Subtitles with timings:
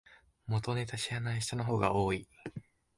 [0.47, 2.27] 元ネタ知らない人の方が多い